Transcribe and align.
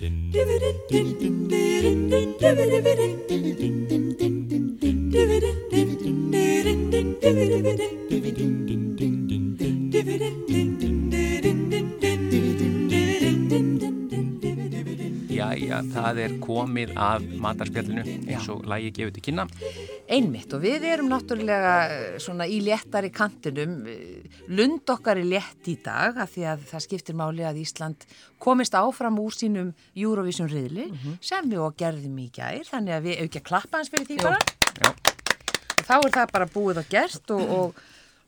Jæja, 0.00 0.08
það 15.92 16.24
er 16.24 16.32
komið 16.40 16.96
af 16.96 17.20
matarspjallinu 17.36 18.00
eins 18.24 18.48
og 18.48 18.64
lægi 18.72 18.96
gefið 18.96 19.12
til 19.18 19.26
kynna. 19.28 19.44
Einmitt 20.10 20.50
og 20.56 20.64
við 20.64 20.84
erum 20.90 21.06
náttúrulega 21.12 21.74
eh, 21.86 22.14
svona 22.18 22.46
í 22.50 22.56
léttari 22.66 23.12
kantinum, 23.14 23.76
eh, 23.86 24.38
lund 24.50 24.88
okkar 24.90 25.20
er 25.20 25.28
létt 25.30 25.68
í 25.70 25.76
dag 25.84 26.16
af 26.18 26.32
því 26.32 26.46
að 26.50 26.64
það 26.72 26.82
skiptir 26.86 27.18
máli 27.18 27.44
að 27.46 27.60
Ísland 27.62 28.06
komist 28.42 28.74
áfram 28.74 29.20
úr 29.22 29.36
sínum 29.36 29.70
Eurovision 29.94 30.50
riðli 30.50 30.88
mm 30.88 30.96
-hmm. 30.96 31.18
sem 31.20 31.46
við 31.50 31.62
og 31.62 31.76
gerðum 31.78 32.18
í 32.18 32.26
gær, 32.34 32.66
þannig 32.66 32.94
að 32.96 33.04
við 33.06 33.20
auðvitað 33.20 33.46
klappa 33.46 33.78
hans 33.78 33.90
fyrir 33.90 34.06
því 34.06 34.16
bara. 34.22 34.38
Já. 34.82 34.90
Og 35.78 35.84
þá 35.86 35.94
er 35.94 36.10
það 36.18 36.32
bara 36.32 36.46
búið 36.46 36.78
og 36.82 36.88
gert 36.90 37.30
og, 37.30 37.50
og 37.58 37.74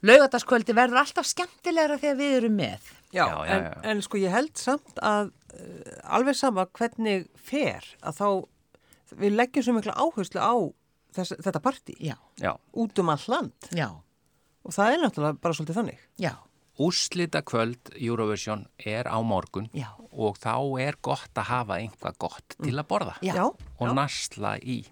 laugataskvöldi 0.02 0.74
verður 0.74 1.02
alltaf 1.02 1.26
skemmtilegra 1.26 1.98
þegar 1.98 2.16
við 2.16 2.36
erum 2.36 2.56
með. 2.56 2.80
Já, 3.12 3.26
Já, 3.26 3.44
já, 3.46 3.54
en, 3.56 3.62
já. 3.62 3.90
en 3.90 4.02
sko 4.02 4.18
ég 4.18 4.30
held 4.30 4.54
samt 4.56 5.02
að 5.02 5.32
uh, 5.58 6.14
alveg 6.14 6.36
sama 6.36 6.66
hvernig 6.66 7.26
fer 7.34 7.82
að 8.00 8.14
þá 8.20 8.28
við 9.18 9.36
leggjum 9.36 9.62
svo 9.62 9.74
mikla 9.74 9.98
áherslu 9.98 10.40
á 10.40 10.54
þess, 11.14 11.36
þetta 11.44 11.60
Já. 12.40 12.54
út 12.72 12.98
um 12.98 13.08
all 13.12 13.28
land 13.28 13.52
já, 13.70 13.88
og 14.64 14.72
það 14.72 14.92
er 14.92 15.04
náttúrulega 15.04 15.40
bara 15.40 15.54
svolítið 15.54 15.78
þannig. 15.80 15.98
já, 16.18 16.34
Úrslita 16.80 17.42
kvöld 17.44 17.92
Eurovision 18.00 18.64
er 18.80 19.04
á 19.04 19.20
morgun 19.20 19.68
Já. 19.76 19.92
og 20.12 20.38
þá 20.40 20.56
er 20.80 20.96
gott 21.04 21.36
að 21.36 21.50
hafa 21.50 21.76
einhvað 21.78 22.16
gott 22.18 22.56
til 22.56 22.72
að 22.78 22.88
borða 22.88 23.14
Já. 23.20 23.34
Já, 23.36 23.44
og 23.78 23.94
nasla 23.94 24.56
í. 24.58 24.82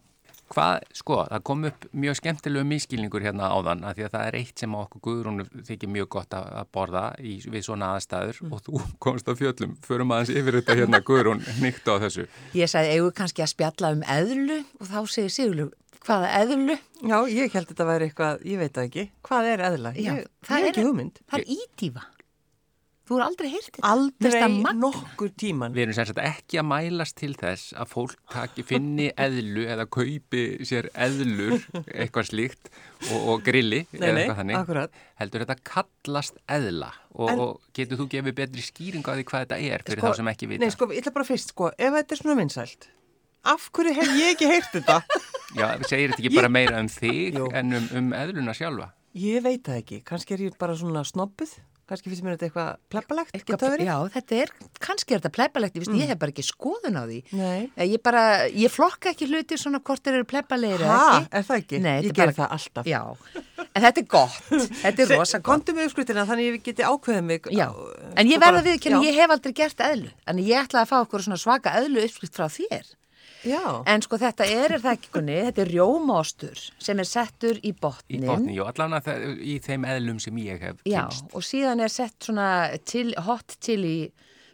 Hvað, 0.51 0.81
sko, 0.99 1.17
það 1.31 1.43
kom 1.47 1.65
upp 1.69 1.85
mjög 1.95 2.17
skemmtilegu 2.19 2.67
miskilningur 2.67 3.23
hérna 3.23 3.53
áðan 3.55 3.85
að 3.87 4.01
því 4.01 4.05
að 4.09 4.15
það 4.17 4.25
er 4.27 4.37
eitt 4.41 4.59
sem 4.59 4.73
okkur 4.75 5.03
Guðrúnu 5.07 5.45
þykir 5.69 5.93
mjög 5.95 6.09
gott 6.17 6.35
að, 6.35 6.49
að 6.59 6.71
borða 6.75 7.03
í, 7.23 7.35
við 7.47 7.63
svona 7.69 7.93
aðstæður 7.95 8.41
og 8.51 8.65
þú 8.67 8.81
komst 8.99 9.31
á 9.31 9.33
fjöllum, 9.39 9.77
förum 9.87 10.11
aðeins 10.17 10.33
yfir 10.35 10.59
þetta 10.59 10.77
hérna 10.81 11.01
Guðrún, 11.07 11.45
nýtt 11.63 11.87
á 11.87 11.95
þessu. 12.03 12.27
Ég 12.59 12.73
sagði, 12.73 12.97
eigum 12.97 13.13
við 13.13 13.17
kannski 13.23 13.47
að 13.47 13.53
spjalla 13.55 13.93
um 13.95 14.03
eðlu 14.19 14.59
og 14.81 14.91
þá 14.91 14.99
segir 15.15 15.35
Sigurlu, 15.37 15.69
hvaða 16.07 16.31
eðlu? 16.43 16.79
já, 17.03 17.19
ég 17.33 17.53
held 17.59 17.69
þetta 17.73 17.89
væri 17.91 18.09
eitthvað, 18.11 18.41
ég 18.49 18.59
veit 18.63 18.73
það 18.79 18.89
ekki. 18.91 19.05
Hvað 19.29 19.51
er 19.55 19.67
eðla? 19.71 19.93
Já, 19.97 20.15
ég, 20.17 20.25
það 20.47 20.57
ég 20.59 20.65
er- 20.65 20.73
ekki 20.75 20.87
hugmynd. 20.89 21.21
Það 21.31 21.39
er 21.45 21.55
ítífa. 21.59 22.07
Þú 23.11 23.17
er 23.19 23.23
aldrei 23.27 23.49
heyrt 23.51 23.71
þetta. 23.75 23.89
Aldrei 23.91 24.75
nokkur 24.79 25.31
tíman. 25.35 25.73
Við 25.75 25.83
erum 25.83 25.95
sagt 25.99 26.19
ekki 26.23 26.61
að 26.61 26.67
mælast 26.71 27.17
til 27.19 27.33
þess 27.35 27.73
að 27.75 27.89
fólk 27.91 28.13
taki, 28.31 28.63
finni 28.63 29.09
eðlu 29.19 29.65
eða 29.67 29.87
kaupi 29.91 30.43
sér 30.63 30.87
eðlur, 30.95 31.57
eitthvað 31.91 32.29
slíkt 32.29 32.71
og, 33.11 33.17
og 33.35 33.43
grilli 33.49 33.81
Nei, 33.91 33.99
eða 33.99 34.13
nei, 34.15 34.21
eitthvað 34.23 34.39
þannig. 34.45 34.59
akkurat. 34.61 34.95
Heldur 35.19 35.43
þetta 35.43 35.59
kallast 35.73 36.39
eðla 36.47 36.93
og, 37.19 37.33
En- 37.35 37.43
og 37.49 37.59
getur 37.75 37.99
þú 37.99 38.07
gefið 38.15 38.39
betri 38.45 38.63
skýringu 38.69 39.11
á 39.11 39.15
því 39.19 39.27
hvað 39.27 39.43
þetta 39.49 39.59
er 39.75 39.83
fyrir 39.91 40.07
þá 40.07 40.15
sem 40.21 40.31
ekki 40.37 40.51
vita? 40.55 40.63
Nei, 40.63 40.71
sko, 40.71 40.87
ég 40.95 41.03
ætla 41.03 41.17
bara 41.19 41.29
fyrst, 41.33 41.51
sko, 41.51 41.73
ef 41.75 41.99
þetta 41.99 42.15
er 42.15 42.23
svona 42.23 42.39
vinsælt, 42.45 42.87
af 43.45 43.71
hverju 43.73 43.95
hef 43.97 44.13
ég 44.21 44.35
ekki 44.35 44.51
heyrt 44.51 44.71
þetta? 44.75 45.01
Já, 45.57 45.67
segir 45.89 46.13
þetta 46.13 46.23
ekki 46.23 46.35
bara 46.37 46.49
meira 46.53 46.79
um 46.83 46.89
þig 46.93 47.35
Jú. 47.41 47.49
en 47.57 47.73
um, 47.79 47.89
um 48.03 48.13
eðluna 48.15 48.55
sjálfa? 48.55 48.93
Ég 49.19 49.43
veit 49.43 49.65
það 49.67 49.81
ekki, 49.83 50.03
kannski 50.07 50.37
er 50.37 50.45
ég 50.51 50.59
bara 50.61 50.77
svona 50.79 51.01
snobbuð, 51.03 51.57
kannski 51.91 52.07
finnst 52.13 52.23
mér 52.23 52.37
þetta 52.37 52.47
eitthvað 52.47 52.69
pleppalegt, 52.95 53.33
Eitthvað- 53.35 53.57
geta 53.57 53.71
verið? 53.73 53.89
Já, 53.89 53.97
þetta 54.15 54.37
er, 54.45 54.53
kannski 54.79 55.15
er 55.17 55.19
þetta 55.25 55.33
plebalegt, 55.35 55.75
ég, 55.81 55.89
mm. 55.89 55.97
ég 55.99 56.13
hef 56.13 56.21
bara 56.21 56.31
ekki 56.31 56.45
skoðun 56.47 56.95
á 56.95 57.03
því. 57.09 57.17
Nei. 57.35 57.65
Eh, 57.75 57.89
Ég 57.91 58.03
bara, 58.07 58.23
ég 58.55 58.71
flokka 58.71 59.11
ekki 59.11 59.27
hluti 59.27 59.59
svona 59.59 59.81
hvort 59.83 60.05
þeir 60.07 60.21
eru 60.21 60.29
plebalegir 60.31 60.85
eða 60.87 61.01
Ha, 61.01 61.09
ekki. 61.19 61.29
er 61.41 61.43
það 61.49 61.59
ekki? 61.65 61.81
Nei, 61.83 61.97
ég 62.05 62.13
er 62.13 62.15
ger 62.21 62.31
bara- 62.31 62.37
það 62.39 62.55
alltaf. 62.55 62.87
Já, 62.87 63.03
en 63.75 63.83
þetta 63.89 63.99
er 63.99 64.09
gott, 64.15 64.39
þetta 64.85 65.03
er 65.09 65.13
rosa 65.17 65.39
gott. 65.43 65.49
Kontu 65.51 65.75
með 65.75 65.91
uppskritina 65.91 66.27
þannig 66.31 66.53
ég 66.53 66.63
geti 66.71 66.87
ákveðið 66.87 67.27
mig. 67.33 67.51
Já, 67.51 67.67
en 68.15 68.31
ég 68.31 68.39
verða 68.39 68.61
bara- 68.61 68.63
við 68.71 68.79
ekki, 68.79 68.95
ég 69.11 69.19
hef 69.25 69.35
aldrei 69.35 69.53
gert 69.65 69.83
eðlu, 69.91 70.15
en 70.31 70.39
ég 70.47 70.63
ætla 70.63 70.85
að 70.87 70.91
fá 70.95 70.97
okkur 71.03 71.27
svona 71.27 71.43
svaka 71.43 71.75
eðlu 71.83 72.07
uppskrift 72.07 72.39
frá 72.39 72.47
þér. 72.47 72.87
Já, 73.47 73.83
En 73.87 74.03
sko 74.05 74.19
þetta 74.21 74.45
er, 74.45 74.75
er 74.77 74.83
það 74.83 74.97
ekki 74.99 75.13
kunni, 75.15 75.37
þetta 75.47 75.63
er 75.65 75.71
rjómaostur 75.75 76.59
sem 76.79 76.99
er 77.01 77.09
settur 77.09 77.61
í 77.63 77.71
Í 77.71 77.77
botnin. 77.81 78.27
botni, 78.27 78.57
jú, 78.59 78.67
allan 78.69 78.99
að 78.99 79.07
það, 79.09 79.25
í 79.41 79.55
þeim 79.65 79.87
eðlum 79.95 80.19
sem 80.21 80.37
ég 80.43 80.61
hef 80.67 80.83
Já, 80.85 81.07
kynst. 81.09 81.31
og 81.35 81.47
síðan 81.47 81.81
er 81.87 81.89
sett 81.95 82.19
svona 82.29 82.49
til, 82.85 83.15
hot 83.17 83.57
chili 83.61 84.11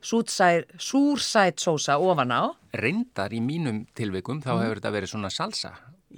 súrsæt, 0.06 0.76
súrsæt 0.78 1.58
sósa 1.62 1.96
ofan 1.98 2.30
á. 2.30 2.42
Reyndar 2.76 3.32
í 3.34 3.40
mínum 3.42 3.84
tilvikum 3.96 4.38
þá 4.44 4.52
hefur 4.60 4.78
þetta 4.80 4.92
verið 4.94 5.12
svona 5.14 5.30
salsa 5.34 5.72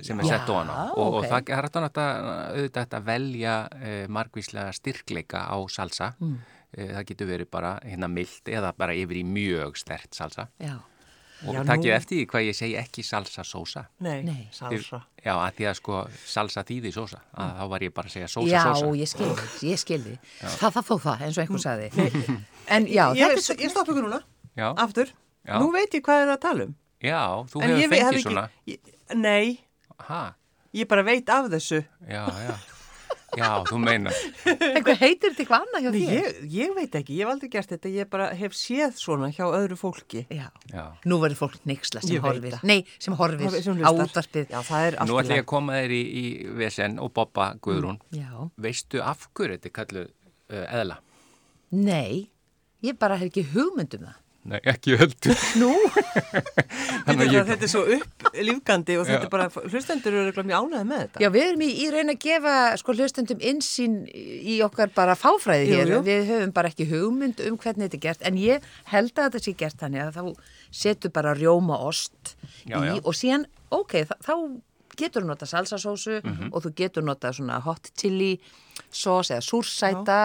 sem 0.05 0.21
er 0.21 0.29
Já, 0.29 0.35
sett 0.37 0.51
ofan 0.53 0.69
á 0.71 0.93
og, 0.93 0.99
og 0.99 1.17
ok. 1.23 1.29
það 1.31 1.51
er 1.57 1.69
auðvitað 1.73 2.99
að 2.99 3.09
velja 3.09 3.55
eh, 3.81 4.05
margvíslega 4.13 4.73
styrkleika 4.77 5.47
á 5.49 5.57
salsa. 5.73 6.13
Mm. 6.21 6.37
Eh, 6.77 6.91
það 6.93 7.07
getur 7.09 7.31
verið 7.33 7.49
bara 7.51 7.73
hérna 7.83 8.11
mild 8.13 8.51
eða 8.53 8.75
bara 8.77 8.93
yfir 8.95 9.23
í 9.23 9.25
mjög 9.25 9.79
stert 9.81 10.13
salsa. 10.15 10.49
Já, 10.61 10.77
Og 11.47 11.55
Já, 11.55 11.61
takkið 11.63 11.87
nú- 11.87 11.95
eftir 11.95 12.17
því 12.19 12.25
hvað 12.27 12.43
ég 12.49 12.55
segi 12.59 12.75
ekki 12.81 13.03
salsa 13.07 13.43
sósa. 13.47 13.85
nei, 14.01 14.23
Nei. 14.27 14.49
salsa. 14.51 15.03
Já, 15.25 15.35
að 15.39 15.53
því 15.55 15.67
að 15.71 15.75
sko 15.79 16.09
salsa 16.27 16.65
þýði 16.67 16.91
sósa. 16.93 17.21
Að 17.37 17.53
þá 17.61 17.69
var 17.71 17.81
ég 17.87 17.93
bara 17.95 18.09
að 18.09 18.13
segja 18.13 18.27
sósa 18.29 18.49
já 18.51 18.63
sósa. 18.75 18.91
ég 18.99 19.09
skilði, 19.13 19.47
ég 19.71 19.79
skilði. 19.79 20.19
Það 20.41 20.73
það 20.75 20.85
þó 20.89 20.97
það, 21.05 21.23
eins 21.23 21.39
og 21.39 21.45
einhver 21.45 21.63
sagði. 21.63 22.43
En 22.69 22.87
já, 22.87 23.05
Ég, 23.15 23.29
þetta 23.39 23.55
ég, 23.55 23.61
ég 23.65 23.71
stoppa 23.71 23.93
ykkur 23.93 24.03
núna, 24.09 24.23
Já, 24.57 24.75
aftur. 24.77 25.13
Já. 25.47 25.59
Nú 25.63 25.71
veit 25.73 25.95
ég 25.95 26.03
hvað 26.03 26.23
er 26.27 26.33
að 26.35 26.41
tala 26.41 26.65
um. 26.65 26.75
já 27.01 27.23
þú 27.47 27.63
En 27.63 27.69
hefur 27.71 27.83
ég 27.83 27.89
ve- 27.91 27.97
hef 28.03 28.11
fengið 28.11 28.23
svona. 28.27 28.49
Ég, 28.67 28.79
nei, 29.15 29.61
Ha, 30.09 30.35
ég 30.75 30.89
bara 30.89 31.03
veit 31.05 31.29
af 31.31 31.47
þessu. 31.51 31.85
já, 32.09 32.27
já. 32.27 32.55
Já, 33.37 33.49
þú 33.69 33.79
meinar. 33.83 34.15
Eitthvað 34.49 35.03
heitir 35.03 35.35
þetta 35.35 35.43
eitthvað 35.43 35.65
annað 35.67 35.83
hjá 35.85 35.91
Nei, 35.93 35.99
þér? 36.01 36.15
ég, 36.17 36.37
ég 36.55 36.71
veit 36.79 36.95
ekki, 36.97 37.17
ég 37.19 37.27
hef 37.27 37.33
aldrei 37.35 37.51
gert 37.53 37.73
þetta, 37.75 37.91
ég 37.93 38.09
bara 38.15 38.29
hef 38.39 38.55
séð 38.57 38.95
svona 38.97 39.29
hjá 39.37 39.43
öðru 39.45 39.77
fólki. 39.77 40.23
Já. 40.33 40.47
Já. 40.73 40.85
Nú 41.05 41.19
verður 41.21 41.41
fólk 41.43 41.59
neyksla 41.69 42.01
sem 42.01 42.15
veit 42.17 42.25
horfir. 42.25 42.57
Nei, 42.69 42.79
sem 42.97 43.17
horfir 43.19 43.59
sem 43.61 43.83
á 43.85 43.91
útvarpið. 43.93 44.49
Já, 44.55 44.63
það 44.71 44.87
er 44.87 44.97
allt 45.03 45.13
Nú 45.13 45.19
ætlum 45.21 45.37
ég 45.37 45.45
að 45.45 45.51
koma 45.53 45.77
þér 45.83 45.95
í, 45.99 46.01
í 46.09 46.25
Vesen 46.63 46.97
og 47.05 47.13
Bobba 47.19 47.51
Guðrún. 47.65 48.01
Já. 48.17 48.33
Veistu 48.65 49.05
af 49.05 49.29
hverju 49.37 49.59
þetta 49.59 49.71
er 49.73 49.77
kalluð 49.83 50.09
uh, 50.09 50.65
eðla? 50.81 50.99
Nei, 51.77 52.31
ég 52.87 52.97
bara 52.97 53.21
hef 53.21 53.29
ekki 53.29 53.45
hugmynd 53.53 53.99
um 54.01 54.09
það. 54.09 54.17
Nei, 54.49 54.61
ekki 54.71 54.95
heldur. 54.97 55.35
Nú? 55.61 55.73
Þetta, 57.05 57.25
ég- 57.35 57.47
þetta 57.49 57.65
er 57.67 57.71
svo 57.73 57.83
upplýfgandi 57.97 58.95
og 59.01 59.09
þetta 59.09 59.27
er 59.27 59.33
bara, 59.33 59.49
hlustendur 59.69 60.15
eru 60.23 60.45
mjög 60.47 60.63
ánægði 60.69 60.87
með 60.89 61.03
þetta. 61.03 61.23
Já, 61.25 61.29
við 61.35 61.45
erum 61.49 61.65
í, 61.67 61.69
í 61.83 61.89
raun 61.93 62.13
að 62.15 62.21
gefa 62.23 62.55
sko 62.81 62.95
hlustendum 62.97 63.43
insýn 63.51 63.97
í 64.15 64.57
okkar 64.65 64.93
bara 64.97 65.17
fáfræði 65.19 65.67
Jú, 65.69 65.75
hér. 65.81 65.93
jú. 65.93 65.99
Við 66.07 66.23
höfum 66.31 66.55
bara 66.57 66.71
ekki 66.73 66.87
hugmynd 66.89 67.43
um 67.49 67.59
hvernig 67.61 67.89
þetta 67.91 67.99
er 67.99 68.05
gert. 68.07 68.25
En 68.31 68.39
ég 68.41 68.71
held 68.95 69.13
að 69.19 69.27
þetta 69.29 69.43
sé 69.49 69.55
gert 69.65 69.83
þannig 69.83 70.07
að 70.07 70.17
þá 70.17 70.49
setur 70.85 71.13
bara 71.19 71.35
rjóma 71.37 71.81
ost 71.91 72.37
Já, 72.65 72.79
í 72.79 72.87
já. 72.89 72.95
og 73.03 73.19
síðan, 73.19 73.45
ok, 73.75 73.99
þá, 74.25 74.33
getur 74.99 75.23
þú 75.23 75.29
nota 75.35 75.47
salsasósu 75.47 76.23
Mhm. 76.25 76.49
og 76.55 76.63
þú 76.65 76.73
getur 76.81 77.05
nota 77.07 77.31
svona 77.37 77.61
hot 77.63 77.93
chili 77.95 78.39
sós 78.91 79.29
eða 79.31 79.45
súrsæta 79.45 80.21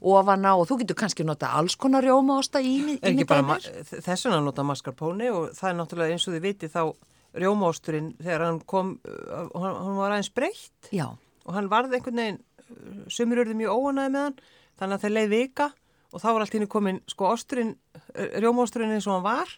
ofan 0.00 0.44
á 0.44 0.52
og 0.56 0.66
þú 0.68 0.78
getur 0.82 0.98
kannski 1.00 1.24
nota 1.24 1.52
alls 1.56 1.76
konar 1.76 2.04
rjómaosta 2.04 2.60
í, 2.60 2.98
Er 3.02 3.12
í 3.16 3.24
ma- 3.42 3.58
þess 3.58 4.26
vegna 4.26 4.40
nota 4.44 4.62
mascarpone 4.66 5.30
og 5.32 5.50
það 5.56 5.70
er 5.70 5.78
náttúrulega 5.80 6.12
eins 6.16 6.26
og 6.28 6.34
þið 6.36 6.44
viti 6.48 6.68
þá 6.72 6.82
rjómaosturinn 7.36 8.12
þegar 8.22 8.44
hann 8.46 8.60
kom, 8.68 8.94
uh, 9.08 9.48
hann, 9.54 9.74
hann 9.80 9.96
var 9.98 10.14
aðeins 10.14 10.30
breytt 10.34 10.90
Já, 10.94 11.08
og 11.46 11.54
hann 11.56 11.68
varð 11.72 11.92
einhvern 11.96 12.16
veginn, 12.22 12.38
uh, 12.70 13.02
sumir 13.12 13.42
urðu 13.44 13.56
mjög 13.58 13.76
óanæði 13.76 14.12
með 14.14 14.24
hann, 14.26 14.38
þannig 14.80 14.96
að 14.98 15.04
þeir 15.06 15.14
leið 15.16 15.34
vika 15.34 15.68
og 16.12 16.22
þá 16.22 16.26
var 16.32 16.44
allt 16.46 16.56
hínu 16.56 16.68
komin 16.72 17.00
sko 17.10 17.28
osturinn, 17.34 17.74
uh, 18.16 18.28
rjómaosturinn 18.40 18.94
eins 18.96 19.08
og 19.10 19.18
hann 19.18 19.26
var 19.26 19.56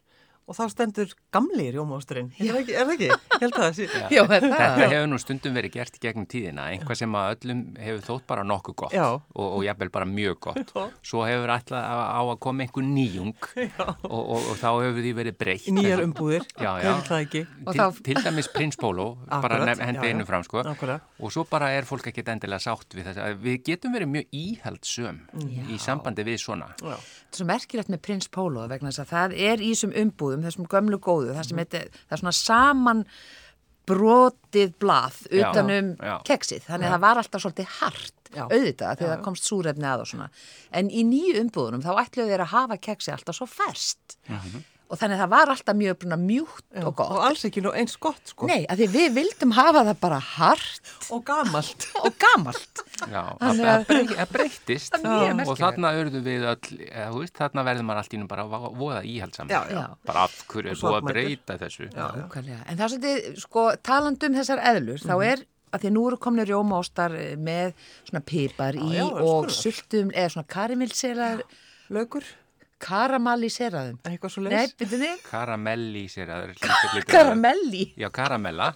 og 0.48 0.56
þá 0.56 0.62
stendur 0.72 1.10
gamli 1.34 1.66
rjómaosturinn. 1.74 2.30
Er 2.40 2.54
það 2.54 2.60
ekki? 2.62 2.74
Er 2.74 2.86
það 2.88 2.92
ekki? 2.94 3.08
Held 3.42 3.52
að 3.58 3.64
það 3.64 3.74
sé. 3.76 3.86
já, 4.16 4.22
það? 4.24 4.46
Þetta 4.48 4.88
hefur 4.94 5.08
nú 5.12 5.18
stundum 5.20 5.56
verið 5.58 5.74
gert 5.76 5.98
í 5.98 6.02
gegnum 6.06 6.26
tíðina, 6.32 6.64
einhvað 6.72 6.98
sem 7.02 7.16
að 7.20 7.32
öllum 7.36 7.60
hefur 7.84 8.00
þótt 8.08 8.24
bara 8.32 8.44
nokkuð 8.48 8.76
gott 8.82 8.96
Já. 8.96 9.04
og, 9.12 9.46
og 9.58 9.64
jafnvel 9.66 9.90
bara 9.94 10.08
mjög 10.08 10.38
gott. 10.48 10.72
Já. 10.72 10.86
Svo 11.10 11.24
hefur 11.28 11.52
alltaf 11.52 11.84
á 11.84 12.20
að 12.24 12.32
koma 12.46 12.64
einhver 12.64 12.86
nýjung 12.88 13.34
og, 14.08 14.08
og, 14.08 14.48
og 14.48 14.56
þá 14.58 14.68
hefur 14.86 15.02
því 15.04 15.12
verið 15.20 15.38
breytt. 15.44 15.68
Nýjar 15.76 16.02
umbúðir, 16.06 16.48
hefur 16.58 17.04
það 17.12 17.26
ekki? 17.26 17.44
Og 17.66 17.72
Til, 17.74 17.82
þá- 17.82 18.02
til 18.08 18.18
dæmis 18.24 18.48
Prins 18.56 18.80
Pólo, 18.80 19.08
bara 19.28 19.58
Akkurat, 19.60 19.84
hendi 19.84 20.08
einu 20.14 20.26
fram 20.28 20.42
sko. 20.46 20.64
Nákvæmlega. 20.64 21.00
Og 21.20 21.32
svo 21.34 21.44
bara 21.50 21.70
er 21.76 21.86
fólk 21.88 22.08
ekkert 22.10 22.32
endilega 22.32 22.62
sátt 22.64 22.96
við 22.96 23.10
þess 23.10 23.20
að 23.22 23.38
við 23.44 23.60
getum 23.68 23.94
verið 23.94 24.10
mjög 24.16 24.36
íhaldsöm 24.40 25.20
í 25.68 25.78
sambandi 25.82 26.24
við 26.26 26.40
svona. 26.42 26.70
Já. 26.80 26.96
Þetta 26.96 27.36
er 27.36 27.40
svo 27.42 27.46
merkilegt 27.52 27.92
með 27.92 28.02
Prins 28.08 28.28
Pólo 28.32 28.64
vegna 28.70 28.90
þess 28.92 29.02
að 29.04 29.12
það 29.12 29.36
er 29.50 29.62
í 29.64 29.70
þessum 29.74 29.94
umbúðum, 30.02 30.37
þessum 30.46 30.68
gömlu 30.70 30.98
góðu, 31.02 31.34
það 31.36 31.48
sem 31.50 31.60
heitir, 31.62 31.90
það 32.06 32.16
er 32.16 32.22
svona 32.22 32.36
saman 32.38 33.04
brotið 33.88 34.72
blað 34.82 35.18
Já, 35.32 35.48
utanum 35.48 35.94
já. 35.96 36.14
keksið, 36.28 36.64
þannig 36.68 36.88
að 36.88 36.94
það 36.94 37.04
var 37.06 37.20
alltaf 37.22 37.44
svolítið 37.44 37.68
hart 37.78 38.14
Já. 38.28 38.42
auðvitað 38.44 38.98
þegar 39.00 39.12
það 39.14 39.22
komst 39.24 39.46
súrefni 39.48 39.86
að 39.88 40.02
og 40.04 40.10
svona. 40.10 40.26
En 40.76 40.90
í 40.92 41.04
nýju 41.08 41.38
umbúðunum 41.40 41.84
þá 41.86 41.92
ætluðu 42.02 42.34
þeir 42.34 42.44
að 42.44 42.52
hafa 42.52 42.76
keksið 42.88 43.14
alltaf 43.14 43.38
svo 43.38 43.46
ferst 43.48 44.18
og 44.88 44.96
þannig 44.96 45.18
að 45.18 45.20
það 45.22 45.30
var 45.34 45.50
alltaf 45.52 45.76
mjög 45.76 45.96
bruna, 46.00 46.16
mjúkt 46.16 46.64
Já, 46.72 46.82
og 46.88 46.94
gott. 46.96 47.10
Og 47.12 47.24
alls 47.28 47.42
ekki 47.44 47.60
nú 47.64 47.72
eins 47.76 47.96
gott, 48.00 48.30
sko. 48.32 48.46
Nei, 48.48 48.62
að 48.72 48.80
því 48.82 48.86
við 48.94 49.08
vildum 49.18 49.50
hafa 49.58 49.82
það 49.88 49.98
bara 50.00 50.18
hart 50.24 50.92
Og 51.12 51.20
gamalt. 51.28 51.86
og 52.04 52.16
gamalt. 52.24 52.82
Já, 53.04 53.20
það 53.20 53.42
Þannig 53.42 53.66
það 53.68 53.74
að- 53.74 53.86
brey- 53.90 54.16
það 54.18 54.32
breytist 54.38 54.92
Það 54.96 55.04
mjög 55.08 55.52
og 55.52 55.60
þarna 55.60 55.92
urðu 56.00 56.22
við 56.24 56.46
öll, 56.54 56.80
eða, 56.88 57.10
þú 57.12 57.20
veist, 57.24 57.36
þarna 57.42 57.66
verður 57.68 57.86
maður 57.90 58.02
allt 58.02 58.16
í 58.16 58.22
nú 58.22 58.30
bara 58.32 58.46
vo- 58.54 58.72
voða 58.80 59.02
íhaldsam. 59.12 59.52
Já, 59.52 59.60
já. 59.76 59.84
Bara 60.08 60.24
af 60.28 60.40
hverju 60.48 60.72
er 60.72 60.80
búið 60.82 60.98
að 61.02 61.10
breyta 61.12 61.58
þessu. 61.60 61.90
Já. 61.92 62.08
Nákvæmlega. 62.16 62.64
En 62.64 62.80
það 62.80 62.84
er 62.88 62.92
svolítið, 62.96 63.38
sko, 63.44 63.66
talandum 63.92 64.36
þessar 64.40 64.64
eðlur, 64.72 65.04
þá 65.04 65.14
er 65.28 65.44
að 65.68 65.82
því 65.84 65.88
að 65.90 65.94
nú 65.98 66.02
eru 66.08 66.16
komni 66.24 66.44
rjómaostar 66.48 67.12
með 67.44 67.74
svona 68.08 68.22
pipar 68.24 68.78
í 68.80 68.86
já, 68.96 69.04
og 69.04 69.50
sultum, 69.52 70.08
eða 70.16 70.30
svona 70.32 70.48
karamilseraður, 70.56 71.42
Laukur, 71.92 72.24
karamalliseraðum. 72.78 73.98
eitthvað 74.06 74.32
svo 74.34 74.42
Nei, 74.46 74.50
leis. 74.54 74.74
byrju 74.78 74.98
þig? 75.02 75.22
Karamelli 75.28 76.04
er. 76.16 77.84
Já, 77.98 78.08
karamella. 78.10 78.72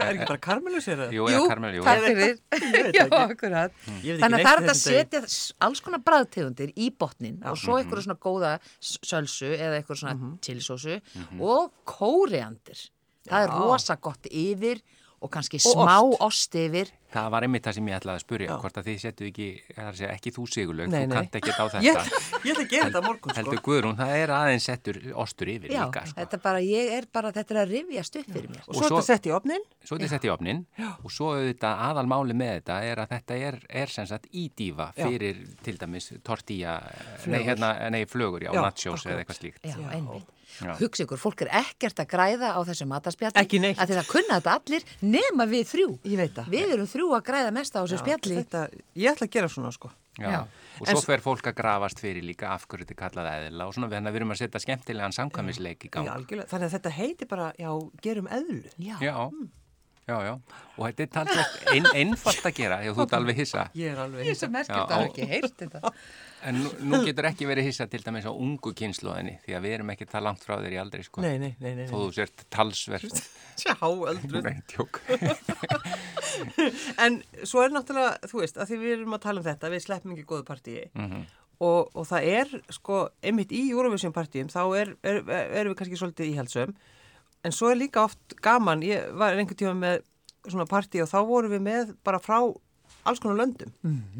Er 0.00 0.14
ekki 0.14 0.26
bara 0.30 0.38
karmeluseraður? 0.40 1.12
Jú, 1.12 1.24
karamelli, 1.50 1.76
jú. 1.80 1.82
takk 1.84 2.04
fyrir. 2.06 2.38
veit 2.52 2.94
Já, 2.96 3.04
akkurat. 3.18 3.72
Ekki 3.90 4.14
Þannig 4.22 4.38
að 4.38 4.46
það 4.46 4.62
er 4.62 4.70
að 4.72 4.78
setja 4.80 5.20
alls 5.66 5.82
konar 5.84 6.00
bræðtegundir 6.06 6.70
í 6.78 6.86
botnin 6.96 7.40
og 7.44 7.58
svo 7.60 7.74
Mhm. 7.76 7.82
eitthvað 7.82 8.04
svona 8.06 8.18
góða 8.22 8.52
sölsu 8.80 9.50
eða 9.58 9.80
eitthvað 9.82 10.00
svona 10.00 10.38
chilisósu 10.40 11.00
og 11.40 11.72
kóreandir. 11.84 12.86
Það 13.28 13.44
er 13.44 13.48
Já. 13.52 13.58
rosa 13.60 13.96
gott 14.00 14.24
yfir 14.30 14.80
og 15.20 15.30
kannski 15.30 15.60
Og 15.60 15.74
smá 15.76 15.98
ost. 16.00 16.20
ost 16.22 16.54
yfir. 16.54 16.88
Það 17.10 17.28
var 17.34 17.42
einmitt 17.46 17.64
það 17.66 17.74
sem 17.76 17.88
ég 17.90 17.96
ætlaði 18.00 18.20
að 18.20 18.22
spurja, 18.24 18.48
Já. 18.50 18.56
hvort 18.62 18.76
að 18.80 18.86
þið 18.90 18.98
setju 19.02 19.26
ekki, 19.30 19.46
það 19.74 19.80
er 19.82 19.88
að 19.90 19.98
segja, 20.00 20.10
ekki 20.14 20.32
þú 20.36 20.44
sigurlaug, 20.54 20.90
þú 20.92 21.00
nei. 21.00 21.14
kannt 21.16 21.38
ekki 21.40 21.50
á 21.50 21.64
þetta. 21.74 21.82
Ég, 21.86 21.98
ég 22.46 22.52
ætla 22.54 22.64
að 22.64 22.70
gera 22.70 22.86
þetta 22.90 23.02
morgun, 23.06 23.32
sko. 23.32 23.36
Heldur 23.40 23.62
Guðrún, 23.66 23.96
það 23.98 24.14
er 24.20 24.32
aðeins 24.36 24.68
settur 24.70 25.00
ostur 25.24 25.50
yfir 25.54 25.74
Já, 25.74 25.80
líka, 25.88 26.04
sko. 26.06 26.18
þetta 26.20 26.40
bara, 26.46 26.62
ég 26.64 26.92
er 27.00 27.08
bara, 27.18 27.32
þetta 27.34 27.56
er 27.56 27.60
að 27.64 27.74
rifjast 27.74 28.20
upp 28.22 28.30
fyrir 28.36 28.48
mér. 28.54 28.62
Og 28.66 28.78
svo 28.78 28.86
er 28.86 28.90
þetta 28.94 29.06
sett 29.10 29.26
í 29.30 29.34
opnin. 29.34 29.66
Svo 29.82 29.96
er 29.98 30.04
þetta 30.04 30.14
sett 30.14 30.28
í 30.30 30.32
opnin 30.36 30.64
og 31.02 31.14
svo 31.14 31.32
auðvitað 31.34 31.84
aðalmáli 31.90 32.38
með 32.40 32.52
þetta 32.60 32.80
er 32.92 33.04
að 33.04 33.14
þetta 33.16 33.40
er, 33.50 33.60
er 33.82 33.94
sem 33.98 34.10
sagt 34.10 34.30
ídífa 34.30 34.90
Já. 34.94 35.06
fyrir 35.08 35.42
til 35.66 35.78
dæmis 35.82 36.12
tortilla, 36.26 36.78
nei, 37.26 37.40
hérna, 37.46 37.74
nei, 37.90 38.04
flögur, 38.10 38.46
já, 38.46 38.52
Já, 38.54 38.62
nachos 38.68 39.06
eða 39.06 39.24
eitthvað 39.24 39.42
slíkt. 39.42 39.64
Já, 39.66 39.80
einmitt. 39.96 40.36
Já. 40.60 40.72
Hugsa 40.80 41.04
ykkur, 41.06 41.16
fólk 41.22 41.44
er 41.44 41.50
ekkert 41.60 42.00
að 42.02 42.08
græða 42.10 42.48
á 42.52 42.60
þessu 42.66 42.84
matarspjalli. 42.90 43.38
Ekki 43.38 43.60
neitt. 43.62 43.78
Að 43.80 43.92
það 44.00 44.08
kunna 44.10 44.38
þetta 44.40 44.54
allir 44.58 44.82
nema 45.06 45.46
við 45.48 45.62
þrjú. 45.70 45.86
Ég 46.10 46.18
veit 46.20 46.34
það. 46.36 46.48
Við 46.52 46.72
erum 46.74 46.88
þrjú 46.90 46.99
að 47.16 47.22
græða 47.30 47.50
mest 47.56 47.76
á 47.76 47.80
þessu 47.82 47.98
spjalli. 48.02 48.36
Þetta, 48.42 48.60
ég 48.96 49.10
ætla 49.14 49.26
að 49.26 49.32
gera 49.36 49.48
svona, 49.48 49.70
sko. 49.72 49.90
Já. 50.20 50.28
Já. 50.30 50.40
Og 50.80 50.88
En 50.88 50.96
svo 50.96 51.04
fer 51.06 51.20
fólk 51.24 51.46
að 51.50 51.54
grafast 51.60 52.00
fyrir 52.02 52.24
líka 52.24 52.48
af 52.54 52.66
hverju 52.68 52.84
þetta 52.86 52.94
er 52.96 53.00
kallað 53.00 53.28
eðla 53.48 53.66
og 53.68 53.74
svona 53.76 53.88
þannig 53.92 54.08
að 54.10 54.12
við 54.16 54.20
erum 54.20 54.34
að 54.34 54.40
setja 54.42 54.60
skemmtilegan 54.64 55.12
samkvæmisleik 55.16 55.84
í 55.86 55.90
gang. 55.92 56.06
Já, 56.08 56.12
algjörlega. 56.18 56.48
Þannig 56.50 56.66
að 56.68 56.74
þetta 56.76 56.92
heiti 56.98 57.28
bara, 57.30 57.52
já, 57.58 57.70
gerum 58.02 58.28
eðlu. 58.28 58.60
Já. 58.78 58.96
Já, 59.00 59.14
já, 60.10 60.16
já. 60.26 60.32
Og 60.76 60.82
þetta 60.88 61.02
er 61.06 61.10
talsvægt 61.14 61.68
ein, 61.74 61.86
einfalt 61.94 62.48
að 62.50 62.54
gera, 62.58 62.80
já, 62.84 62.92
þú 62.96 63.04
ert 63.06 63.16
alveg 63.20 63.36
hissa. 63.44 63.68
Ég 63.78 63.92
er 63.94 64.02
alveg 64.06 64.26
Ég 64.26 64.34
er 64.34 64.40
svo 64.40 64.50
merkjöld 64.50 64.76
Já, 64.76 64.84
að 64.84 64.96
hafa 64.96 65.04
á- 65.04 65.08
ekki 65.10 65.28
heyrt 65.30 65.56
þetta. 65.64 65.92
En 66.48 66.56
nú, 66.56 66.70
nú 66.88 66.98
getur 67.04 67.26
ekki 67.28 67.44
verið 67.48 67.66
hissa 67.68 67.84
til 67.90 68.00
dæmis 68.04 68.24
á 68.24 68.32
ungu 68.32 68.70
kynnslóðinni 68.76 69.34
því 69.44 69.56
að 69.58 69.64
við 69.66 69.74
erum 69.76 69.90
ekki 69.92 70.06
það 70.08 70.22
langt 70.24 70.44
frá 70.46 70.54
þér 70.62 70.76
í 70.76 70.78
aldrei, 70.80 71.02
sko. 71.04 71.20
Nei, 71.24 71.34
nei, 71.42 71.50
nei, 71.60 71.74
nei. 71.82 71.84
Þó 71.90 71.96
þú 72.00 72.12
sért 72.16 72.44
talsvert. 72.54 73.18
Sjá, 73.60 73.74
öldruð. 73.84 74.46
Nei, 74.48 74.62
tjók. 74.72 75.02
En 77.04 77.20
svo 77.44 77.64
er 77.64 77.74
náttúrulega, 77.74 78.16
þú 78.30 78.40
veist, 78.42 78.56
að 78.60 78.70
því 78.72 78.78
við 78.84 78.94
erum 78.96 79.16
að 79.16 79.22
tala 79.26 79.42
um 79.42 79.46
þetta, 79.46 79.70
við 79.74 79.84
sleppum 79.84 80.14
ekki 80.16 80.26
góðu 80.30 80.46
partíi 80.48 80.86
Mhm. 80.94 81.26
og, 81.60 81.90
og 81.94 82.06
það 82.08 82.28
er, 82.32 82.52
sko, 82.72 83.00
einmitt 83.22 83.50
í 83.52 83.66
Eurovision 83.74 84.14
partíum, 84.16 84.48
þá 84.48 84.62
er, 84.80 84.94
er, 85.04 85.18
er, 85.28 85.50
erum 85.60 85.74
við 85.74 85.78
kannski 85.82 85.98
svolítið 86.00 86.30
íhaldsöm, 86.32 86.72
en 87.44 87.52
svo 87.56 87.68
er 87.72 87.76
líka 87.80 88.04
oft 88.06 88.36
gaman, 88.40 88.80
ég 88.86 89.12
var 89.12 89.36
einhvern 89.36 89.60
tíma 89.60 89.74
með 89.76 90.00
svona 90.48 90.64
partí 90.70 91.02
og 91.04 91.10
þá 91.10 91.18
vorum 91.28 91.52
við 91.52 91.60
með 91.66 91.92
bara 92.04 92.20
frá 92.22 92.38
alls 93.04 93.20
konar 93.22 93.36
löndum. 93.40 93.72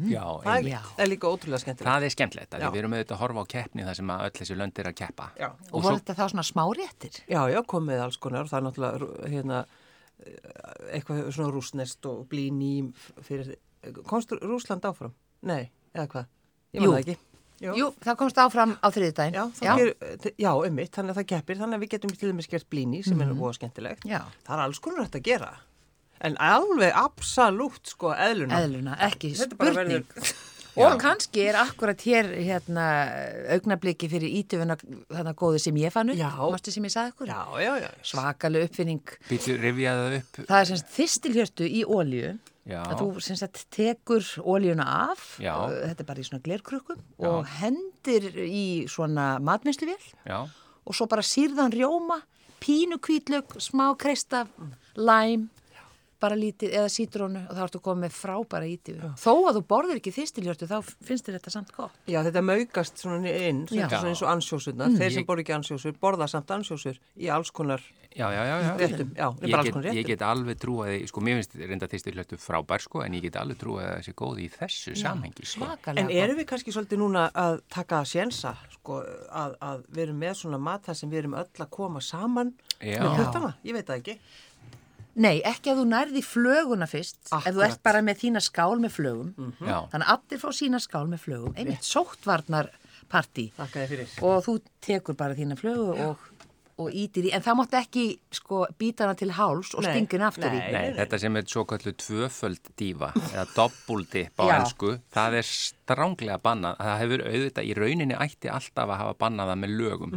Já, 0.09 0.23
Það 0.43 0.67
er, 0.71 0.89
er 0.97 1.09
líka 1.11 1.29
ótrúlega 1.29 1.61
skemmtilegt. 1.61 1.87
Það 1.89 2.05
er 2.07 2.13
skemmtilegt, 2.15 2.55
við 2.57 2.79
erum 2.81 2.95
auðvitað 2.97 3.15
að 3.17 3.21
horfa 3.23 3.43
á 3.43 3.51
keppni 3.53 3.85
þar 3.87 3.99
sem 3.99 4.11
að 4.15 4.25
öll 4.27 4.33
þessi 4.39 4.57
lönd 4.59 4.81
er 4.83 4.89
að 4.91 4.97
keppa. 5.01 5.29
Já. 5.39 5.47
Og 5.49 5.71
Og 5.71 5.83
voru 5.85 5.95
svo, 5.95 6.01
þetta 6.01 6.17
þá 6.17 6.23
svona 6.33 6.45
smáréttir? 6.49 7.19
Já, 7.29 7.41
já, 7.53 7.59
komið 7.75 8.03
alls 8.05 8.17
konar, 8.17 8.49
það 8.51 8.59
er 8.61 8.67
náttúrulega, 8.67 9.31
hérna, 9.35 9.63
eitthvað 10.91 11.31
svona 11.35 11.51
rúsnest 11.55 12.05
og 12.11 12.23
blíní 12.31 12.71
fyrir, 13.25 13.55
komst 14.09 14.33
Rúsland 14.41 14.85
áfram? 14.87 15.13
Nei, 15.47 15.69
eða 15.95 16.07
hvað? 16.13 16.31
Ég 16.71 16.81
Jú. 16.81 16.87
man 16.87 16.97
það 16.97 17.03
ekki. 17.05 17.17
Jú, 17.61 17.87
það 18.01 18.15
komst 18.17 18.39
áfram 18.41 18.71
á 18.81 18.87
þriðdægin. 18.89 19.35
Já, 19.61 19.73
já. 20.41 20.51
Ummitt, 20.65 20.93
þannig 20.95 21.13
að 21.13 21.19
það 21.19 21.27
keppir, 21.29 21.59
þannig 21.59 21.77
að 21.77 21.83
við 21.83 21.91
getum 21.93 22.13
til 22.15 22.29
dæmis 22.31 22.49
gert 22.49 22.69
blíní 22.73 23.01
sem 23.05 23.21
er 23.21 23.33
búið 23.37 23.59
skemmtilegt. 23.59 24.07
Já. 24.09 24.23
Það 24.47 24.55
er 24.55 24.63
alls 24.65 24.79
konar 24.81 25.05
hægt 25.05 25.19
að 25.19 25.27
gera. 25.27 25.51
En 26.21 26.35
alveg 26.37 26.93
absolutt, 26.93 27.87
sko, 27.95 28.11
eðluna. 28.13 28.59
Eðluna, 28.61 28.97
ekki 29.09 29.33
spurning. 29.39 30.05
verður- 30.07 30.33
Og 30.81 30.93
kannski 31.01 31.41
er 31.49 31.57
akkurat 31.59 31.99
hér 32.07 32.29
hérna 32.45 32.83
augnabliki 33.57 34.07
fyrir 34.07 34.31
ítöfuna 34.39 34.77
þarna 35.11 35.33
góðu 35.35 35.59
sem 35.59 35.75
ég 35.81 35.91
fann 35.91 36.13
upp, 36.13 36.21
mástu 36.53 36.71
sem 36.71 36.85
ég 36.87 36.93
sagði 36.93 37.11
ykkur. 37.11 37.27
Já, 37.27 37.41
já, 37.59 37.71
já. 37.83 37.89
Svakalega 38.07 38.69
uppfinning. 38.69 39.01
býtu, 39.27 39.57
rifjaðu 39.59 40.21
upp. 40.21 40.39
Það 40.47 40.61
er 40.61 40.69
semst 40.71 40.93
þistilhjörtu 40.95 41.67
í 41.67 41.83
ólju. 41.83 42.31
Já. 42.71 42.79
Að 42.85 42.99
þú 43.01 43.09
semst 43.25 43.61
tekur 43.73 44.23
óljuna 44.45 44.85
af, 45.09 45.21
Já. 45.41 45.55
þetta 45.89 46.03
er 46.05 46.07
bara 46.13 46.21
í 46.21 46.27
svona 46.29 46.43
glerkrukkum 46.45 46.99
og 47.25 47.47
hendir 47.57 48.27
í 48.45 48.65
svona 48.87 49.39
matvinnsluvél 49.41 49.97
Já, 50.29 50.43
og 50.85 50.93
svo 50.95 51.07
bara 51.09 51.25
sýrðan 51.25 51.73
rjóma, 51.73 52.19
pínu 52.61 52.99
kvítlög, 53.01 53.57
smá 53.57 53.89
kreista, 53.97 54.45
læm, 54.95 55.49
bara 56.21 56.37
lítið 56.37 56.75
eða 56.79 56.89
sítrónu 56.93 57.41
og 57.49 57.55
þá 57.57 57.61
ertu 57.65 57.81
komið 57.83 58.05
með 58.05 58.17
frábæra 58.17 58.67
ítífu. 58.69 59.11
Þó 59.21 59.31
að 59.49 59.57
þú 59.57 59.63
borðir 59.73 60.01
ekki 60.01 60.13
þistilhjörtu 60.15 60.69
þá 60.69 60.77
finnst 61.07 61.27
þér 61.27 61.39
þetta 61.39 61.53
samt 61.55 61.71
gott. 61.75 61.97
Já, 62.07 62.19
þetta 62.27 62.43
maukast 62.45 63.01
svona 63.01 63.31
inn, 63.31 63.63
Já. 63.67 63.85
þetta 63.85 64.01
svona 64.03 64.13
eins 64.13 64.21
og 64.25 64.31
ansjósurnar. 64.35 64.93
Þeir 64.99 65.15
sem 65.17 65.23
Ég- 65.23 65.29
borða 65.31 65.45
ekki 65.45 65.57
ansjósur, 65.57 65.97
borða 66.01 66.29
samt 66.29 66.53
ansjósur 66.57 67.01
í 67.17 67.31
alls 67.33 67.51
konar 67.51 67.81
já, 68.15 68.27
já, 68.31 68.43
já. 68.45 68.57
já. 68.61 68.71
réttum. 68.77 69.11
Já, 69.15 69.27
það 69.39 69.85
Ég 69.91 70.01
ég 70.01 70.07
get 70.07 70.21
alveg 70.21 70.59
trúaði, 70.59 71.07
sko, 71.07 71.21
mér 71.23 71.39
finnst 71.39 71.55
reynda 71.55 71.87
þýstir 71.87 72.17
hlötu 72.17 72.37
frábær, 72.37 72.83
sko, 72.83 73.03
en 73.05 73.13
ég 73.13 73.23
get 73.23 73.37
alveg 73.39 73.57
trúaði 73.61 73.87
að 73.87 73.97
þessi 74.01 74.13
góði 74.19 74.45
í 74.45 74.49
þessu 74.51 74.95
samhengi, 74.99 75.45
sko. 75.47 75.69
En 75.95 76.09
erum 76.09 76.37
við 76.37 76.47
kannski 76.51 76.73
svolítið 76.75 77.01
núna 77.01 77.29
að 77.31 77.61
taka 77.71 78.01
að 78.01 78.11
sjensa, 78.11 78.55
sko, 78.75 79.01
að, 79.31 79.55
að 79.61 79.83
við 79.89 80.03
erum 80.07 80.21
með 80.25 80.35
svona 80.43 80.59
mat 80.59 80.85
þar 80.89 80.99
sem 81.01 81.09
við 81.11 81.23
erum 81.23 81.37
öll 81.39 81.65
að 81.65 81.69
koma 81.71 82.01
saman 82.03 82.53
Já. 82.81 82.99
með 82.99 83.17
puttana? 83.21 83.53
Ég 83.63 83.77
veit 83.77 83.87
það 83.87 84.01
ekki. 84.01 84.17
Nei, 85.15 85.41
ekki 85.43 85.71
að 85.73 85.81
þú 85.81 85.85
nærði 85.91 86.21
flöguna 86.23 86.87
fyrst, 86.87 87.17
ef 87.25 87.31
þú 87.31 87.37
Akkurat. 87.37 87.55
Mm. 87.57 87.65
ert 87.71 87.81
bara 87.83 88.01
með 88.01 88.19
þína 88.21 88.41
skál 88.45 88.77
með 88.79 88.91
flögum. 88.95 89.33
Já, 89.59 89.77
Þannig 89.91 90.05
að 90.07 90.13
allir 90.15 90.39
fá 90.39 90.49
sína 90.55 90.79
skál 90.79 91.07
með 91.11 91.19
flögum, 91.25 91.55
einmitt 91.57 91.83
sóttvarnar 91.83 92.69
partí 93.11 93.49
Þakka 93.57 93.81
þið 93.81 93.89
fyrir. 93.91 94.13
og 94.23 94.37
þú 94.45 94.53
tekur 94.87 95.17
bara 95.19 95.35
þína 95.35 95.57
flögu 95.59 95.89
og, 96.07 96.17
og 96.81 96.95
ítir 97.03 97.27
í, 97.29 97.33
en 97.35 97.43
það 97.45 97.57
mátti 97.61 97.79
ekki 97.79 98.05
sko 98.37 98.61
býta 98.79 99.05
hana 99.05 99.17
til 99.19 99.31
háls 99.37 99.73
og 99.77 99.85
Nei, 99.85 99.91
stingin 99.91 100.25
aftur 100.27 100.49
nei. 100.51 100.57
í. 100.57 100.73
nei, 100.75 100.93
þetta 100.99 101.19
sem 101.23 101.39
er 101.39 101.47
svo 101.51 101.63
kallu 101.69 101.93
tvöföld 102.03 102.71
dífa, 102.79 103.11
eða 103.31 103.45
doppuldipp 103.55 104.41
á 104.41 104.45
ennsku, 104.57 104.95
það 105.13 105.37
er 105.41 105.49
stránglega 105.51 106.39
bannað, 106.43 106.79
það 106.81 107.01
hefur 107.03 107.23
auðvitað 107.27 107.69
í 107.69 107.75
rauninni 107.77 108.17
ætti 108.25 108.51
alltaf 108.51 108.93
að 108.95 109.01
hafa 109.03 109.17
bannað 109.25 109.51
það 109.51 109.61
með 109.63 109.75
lögum, 109.81 110.15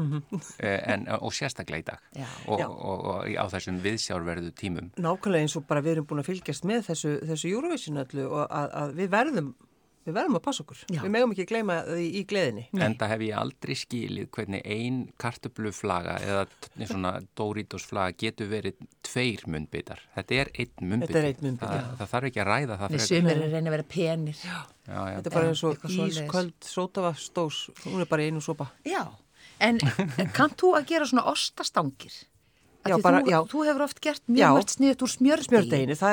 eh, 0.58 0.80
en, 0.94 1.06
og 1.18 1.34
sérstaklega 1.34 1.82
í 1.84 1.86
dag, 1.90 2.08
Já. 2.14 2.26
og, 2.46 2.62
Já. 2.62 2.68
og, 2.68 3.04
og, 3.14 3.28
á 3.34 3.44
þessum 3.54 3.80
viðsjárverðu 3.84 4.54
tímum. 4.58 4.90
Nákvæmlega 4.98 5.48
eins 5.48 5.56
og 5.58 5.66
bara 5.68 5.84
við 5.84 5.96
erum 5.98 6.08
búin 6.10 6.22
að 6.24 6.30
fylgjast 6.32 6.66
með 6.68 6.88
þessu, 6.90 7.14
þessu 7.30 7.52
Eurovision 7.52 8.02
öllu 8.04 8.26
og 8.30 8.44
að, 8.46 8.74
að 8.82 8.94
við 9.00 9.12
verðum, 9.14 9.54
við 10.04 10.16
verðum 10.18 10.36
að 10.38 10.42
passa 10.44 10.62
okkur. 10.64 10.80
Já. 10.92 11.00
Við 11.02 11.12
megum 11.14 11.32
ekki 11.34 11.46
gleyma 11.48 11.76
því 11.88 12.06
í 12.18 12.22
gleðinni. 12.30 12.64
En 12.84 12.96
það 13.00 13.12
hef 13.14 13.24
ég 13.26 13.38
aldrei 13.40 13.74
skilið 13.80 14.28
hvernig 14.36 14.66
ein 14.76 14.98
kartöbluflaga 15.20 16.16
eða 16.24 16.42
svona 16.90 17.12
Doritos 17.38 17.86
flaga 17.88 18.16
getur 18.24 18.50
verið 18.52 18.84
tveir 19.06 19.46
munnbitar. 19.50 20.02
Þetta 20.16 20.38
er 20.42 20.52
einn 20.54 20.74
munnbiti. 20.92 21.12
Þetta 21.14 21.22
er 21.22 21.30
einn 21.30 21.48
munnbiti. 21.48 21.70
Það, 21.72 21.90
það 22.02 22.12
þarf 22.14 22.30
ekki 22.30 22.44
að 22.44 22.50
ræða 22.50 22.78
það 22.82 22.94
Við 22.94 23.06
sumir 23.08 23.34
er 23.34 23.54
reyna 23.56 23.72
að 23.72 23.76
vera 23.78 23.88
penir. 23.96 24.44
Já, 24.44 24.58
já. 24.84 25.00
Þetta 25.16 25.32
er 25.32 25.36
bara 25.38 25.50
eins 25.50 25.64
og 25.64 25.88
ísköld 25.98 26.70
sótavastós, 26.74 27.64
hún 27.88 28.04
er 28.04 28.10
bara 28.12 28.26
í 28.26 28.30
einu 28.30 28.44
sopa. 28.44 28.68
Já, 28.84 29.02
en 29.64 29.80
kannt 30.36 30.58
þú 30.60 30.76
að 30.78 30.88
gera 30.92 31.08
svona 31.08 31.26
ostastangir? 31.32 32.22
Já, 32.84 32.98
bara- 33.00 33.22
þú, 33.24 33.30
já. 33.32 33.38
þú 33.48 33.60
hefur 33.64 33.82
oft 33.86 34.00
gert 34.04 34.22
mjög 34.28 34.58
mörgt 34.58 34.72
sniðut 34.76 35.02
úr 35.04 35.12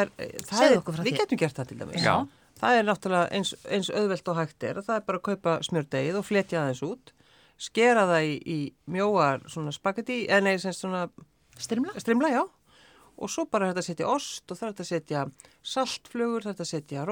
er, 0.05 0.11
er 0.23 0.45
frá 0.47 1.03
við 1.03 1.17
getum 1.17 1.37
gert 1.41 1.57
það 1.57 1.67
til 1.67 1.77
dæmis. 1.81 2.05
Já. 2.05 2.15
Það 2.61 2.77
er 2.77 2.85
náttúrulega 2.85 3.31
eins, 3.33 3.51
eins 3.73 3.89
auðvelt 3.89 4.27
og 4.31 4.37
hægt 4.37 4.63
er, 4.69 4.79
það 4.85 4.95
er 4.99 5.05
bara 5.07 5.17
að 5.21 5.27
kaupa 5.31 5.55
smjördegið 5.65 6.19
og 6.19 6.25
fletja 6.27 6.61
aðeins 6.61 6.83
út, 6.85 7.13
skera 7.61 8.03
það 8.09 8.27
í, 8.29 8.35
í 8.45 8.57
mjóar 8.93 9.41
svona 9.49 9.73
spagetti, 9.73 10.19
eða 10.29 10.43
nei, 10.45 10.57
sem 10.61 10.73
svona 10.77 11.07
Strimla? 11.61 11.93
strimla, 12.01 12.29
já, 12.33 12.43
og 13.21 13.29
svo 13.29 13.45
bara 13.49 13.71
þetta 13.71 13.81
að 13.83 13.89
setja 13.89 14.07
ost 14.13 14.53
og 14.53 14.57
þetta 14.61 14.85
að 14.85 14.91
setja 14.93 15.25
er 16.37 16.45
þetta 16.47 16.65
að 16.65 16.71
setja 16.71 17.03
er 17.05 17.11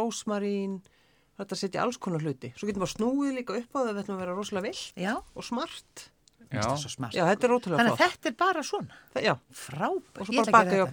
þetta 1.46 1.56
að 1.58 1.62
setja 1.64 1.84
alls 1.84 1.98
konar 2.02 2.24
hluti. 2.26 2.50
Svo 2.58 2.68
getum 2.70 2.84
við 2.86 2.94
snúið 2.96 3.36
líka 3.40 3.58
upp 3.60 3.76
á 3.78 3.80
það, 3.84 3.92
að 4.16 4.24
vera 4.24 4.38
rosalega 4.38 4.70
vill 4.70 5.04
Já. 5.06 5.14
og 5.36 5.46
smart. 5.46 6.08
Smart. 6.50 7.14
Já, 7.14 7.24
þetta 7.30 7.46
er 7.46 7.54
ótrúlega 7.54 7.78
Þannig 7.78 7.94
að 7.94 8.00
flott. 8.00 8.16
þetta 8.18 8.30
er 8.32 8.36
bara 8.40 8.64
svona, 8.66 8.96
Það- 9.14 9.24
Já, 9.28 9.34
frábært. 9.54 10.18
og 10.20 10.26
svo 10.26 10.34
bara 10.34 10.50
að 10.50 10.56
baka 10.56 10.70
í 10.70 10.80
þetta. 10.80 10.86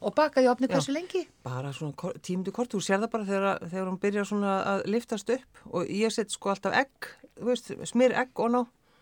Og 0.00 0.14
baka 0.14 0.40
í 0.40 0.46
opni 0.46 0.68
Já. 0.68 0.76
hversu 0.76 0.92
lengi? 0.94 1.24
Bara 1.42 1.72
svona 1.74 2.12
tímundu 2.22 2.52
kort, 2.54 2.70
þú 2.70 2.78
sér 2.84 3.00
það 3.02 3.10
bara 3.10 3.24
þegar, 3.26 3.62
þegar 3.68 3.88
hún 3.90 3.98
byrjar 4.02 4.26
svona 4.30 4.52
að 4.76 4.82
liftast 4.94 5.30
upp 5.34 5.62
og 5.74 5.86
ég 5.90 6.12
set 6.14 6.30
sko 6.30 6.52
alltaf 6.52 6.72
egg, 6.78 7.08
þú 7.40 7.48
veist, 7.50 7.72
smyr 7.90 8.14
egg 8.14 8.30
og 8.38 8.52
ná, 8.54 8.60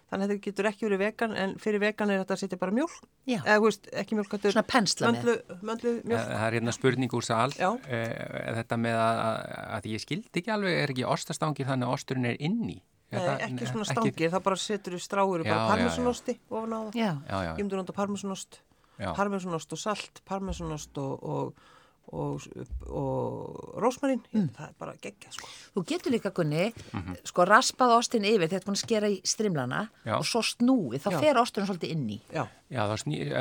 þannig 0.09 0.25
að 0.25 0.31
þetta 0.33 0.45
getur 0.47 0.69
ekki 0.71 0.87
verið 0.87 1.03
vegan 1.03 1.35
en 1.37 1.55
fyrir 1.61 1.83
vegan 1.83 2.11
er 2.15 2.23
þetta 2.23 2.35
að 2.39 2.41
setja 2.47 2.59
bara 2.63 2.73
mjólk, 2.73 2.97
Já. 3.29 3.43
eða 3.45 3.59
þú 3.61 3.67
veist, 3.69 3.89
ekki 3.93 4.17
mjólk, 4.17 4.31
þetta 4.33 4.49
er 4.49 4.57
Svona 4.57 4.71
pensla 4.73 5.07
með. 5.11 5.13
möndlu, 5.21 5.61
möndlu 5.69 5.93
mjólk. 6.07 6.27
Það 6.33 6.47
er 6.49 6.57
hérna 6.61 6.73
spurning 6.79 7.13
úr 7.21 7.25
sal 7.29 7.51
Já. 7.53 7.71
eh, 7.89 8.53
þetta 8.63 8.77
með 8.87 8.97
að, 9.05 9.21
að, 9.27 9.41
að 9.77 9.89
ég 9.93 10.01
skildi 10.07 10.41
ekki 10.41 10.55
alveg, 10.57 10.79
er 10.87 10.95
ekki 10.97 11.05
ostastangir 11.13 11.67
þannig 11.69 11.89
að 11.91 11.99
osturinn 11.99 12.31
er 12.33 12.37
inni 12.41 12.81
Er 13.13 13.21
Nei, 13.21 13.27
það- 13.29 13.43
ekki 13.47 13.67
svona 13.71 13.85
ekki- 13.85 13.93
stangir, 13.95 14.31
það 14.33 14.43
bara 14.43 14.57
setur 14.59 14.93
við 14.97 15.03
stráur 15.05 15.45
Já, 15.45 15.51
bara 15.53 15.67
parmesanosti 15.77 16.39
ofan 16.51 16.73
á 16.75 16.81
það. 16.89 16.95
Já. 16.99 17.11
Já, 17.29 17.37
já, 17.45 17.53
Ég 17.55 17.63
myndi 17.63 17.77
nota 17.79 17.93
parmesanost, 17.95 18.59
já. 18.99 19.13
parmesanost 19.17 19.73
og 19.73 19.79
salt, 19.79 20.21
parmesanost 20.25 20.99
og, 20.99 21.23
og, 21.23 21.55
og, 22.13 22.41
og 22.89 23.75
rósmarín, 23.83 24.21
Mm. 24.33 24.49
það 24.55 24.69
er 24.69 24.75
bara 24.79 24.93
geggja 25.03 25.33
sko. 25.33 25.49
Þú 25.75 25.85
getur 25.91 26.13
líka, 26.15 26.31
Gunni, 26.31 26.73
Mhm. 26.93 27.17
sko 27.25 27.45
raspað 27.45 27.97
ostinn 27.99 28.25
yfir 28.25 28.49
þegar 28.49 28.63
að 28.75 28.77
skera 28.85 29.09
í 29.09 29.21
strimlana 29.25 29.89
Já. 30.05 30.17
og 30.19 30.25
svo 30.25 30.41
snúið, 30.43 31.01
þá 31.03 31.11
Já. 31.13 31.21
fer 31.21 31.35
osturinn 31.37 31.67
svolítið 31.69 31.91
inn 31.91 32.09
í. 32.11 32.21
Já. 32.33 32.47
Já, 32.71 32.81
þá 32.87 32.97
sný, 33.03 33.33
uh, 33.33 33.37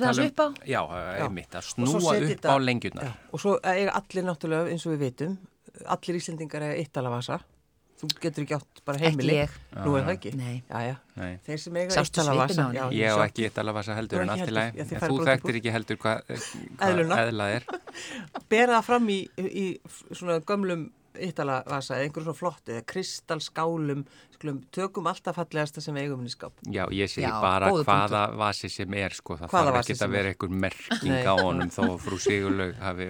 það 0.00 0.18
um, 0.18 0.26
upp 0.26 0.36
á? 0.40 0.48
Já, 0.66 0.82
uh, 0.84 1.24
einmitt, 1.24 1.50
að 1.50 1.62
svo 1.62 1.86
snúa 1.86 2.32
upp 2.32 2.44
á 2.44 2.54
lengjurnar. 2.58 3.04
Já, 3.04 3.12
og 3.32 3.40
svo 3.40 3.58
eiga 3.64 3.92
allir 3.92 4.24
náttúrulega 4.24 4.70
eins 4.72 4.86
og 4.86 4.92
við 4.92 4.98
veitum, 4.98 5.38
allir 5.86 6.16
Íslendingar 6.16 6.62
eiga 6.62 6.76
eittalavasa. 6.84 7.40
Þú 7.98 8.08
getur 8.22 8.44
ekki 8.44 8.54
átt 8.54 8.80
bara 8.86 8.98
Ekki 8.98 9.08
heimili. 9.08 9.34
ég. 9.40 9.54
Nú 9.84 9.94
er 9.98 10.04
það 10.06 10.12
ekki. 10.14 10.30
Þeir 11.48 11.58
sem 11.64 11.78
eiga 11.80 11.94
henni? 12.62 12.78
já, 12.78 12.84
Ég 12.94 13.10
á 13.10 13.18
ekki 13.26 13.44
eitt 13.48 13.58
alveg 13.58 13.74
vasa 13.74 13.96
heldur 13.98 14.22
en 14.22 14.30
allt 14.34 14.44
í 14.46 14.54
lagi. 14.54 14.84
En 14.84 14.86
Þú 15.02 15.16
þekktir 15.26 15.58
ekki 15.58 15.72
heldur 15.74 15.96
hvað 16.04 16.18
eðlað 17.18 17.54
er. 17.56 17.66
Bera 18.48 18.78
það 18.78 18.84
fram 18.92 19.08
í, 19.10 19.18
í 19.38 19.66
gömlum 21.18 21.28
eittalavasa 21.28 21.94
eða 21.96 22.06
einhverjum 22.08 22.24
svona 22.28 22.38
flott 22.38 22.68
eða 22.72 22.84
kristalskálum. 22.86 24.04
Skulum, 24.38 24.60
tökum 24.70 25.06
alltaf 25.10 25.34
fallegasta 25.34 25.80
sem 25.82 25.96
við 25.98 26.04
eigum 26.06 26.20
í 26.22 26.30
skáp. 26.30 26.52
Já, 26.70 26.84
ég 26.94 27.10
sé 27.10 27.24
Já, 27.24 27.32
bara 27.42 27.72
hvaða 27.74 28.20
vasi 28.38 28.68
sem 28.70 28.92
er, 28.94 29.10
sko. 29.10 29.34
Það 29.34 29.50
Hvaða 29.50 29.72
þarf 29.72 29.80
ekki 29.90 29.96
að 30.06 30.12
vera 30.14 30.28
er. 30.28 30.36
einhver 30.36 30.52
merking 30.62 31.26
á 31.26 31.34
honum 31.42 31.72
þó 31.74 31.80
að 31.88 31.96
frú 32.04 32.18
Sigurlaug 32.22 32.76
hafi 32.78 33.08